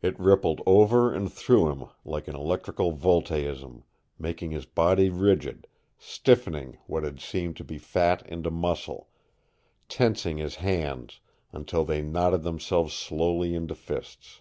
It 0.00 0.18
rippled 0.18 0.62
over 0.64 1.12
and 1.12 1.30
through 1.30 1.68
him 1.68 1.84
like 2.02 2.28
an 2.28 2.34
electrical 2.34 2.92
voltaism, 2.92 3.84
making 4.18 4.52
his 4.52 4.64
body 4.64 5.10
rigid, 5.10 5.66
stiffening 5.98 6.78
what 6.86 7.04
had 7.04 7.20
seemed 7.20 7.58
to 7.58 7.64
be 7.64 7.76
fat 7.76 8.26
into 8.26 8.50
muscle, 8.50 9.10
tensing 9.86 10.38
his 10.38 10.54
hands 10.64 11.20
until 11.52 11.84
they 11.84 12.00
knotted 12.00 12.42
themselves 12.42 12.94
slowly 12.94 13.54
into 13.54 13.74
fists. 13.74 14.40